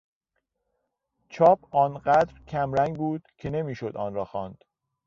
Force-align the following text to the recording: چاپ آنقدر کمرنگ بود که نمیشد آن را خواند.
چاپ 1.29 1.75
آنقدر 1.75 2.33
کمرنگ 2.47 2.97
بود 2.97 3.27
که 3.37 3.49
نمیشد 3.49 3.97
آن 3.97 4.13
را 4.13 4.25
خواند. 4.25 4.63